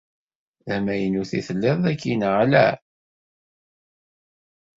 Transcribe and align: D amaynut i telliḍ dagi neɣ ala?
D 0.65 0.67
amaynut 0.75 1.31
i 1.39 1.41
telliḍ 1.47 1.77
dagi 1.83 2.13
neɣ 2.15 2.33
ala? 2.43 2.67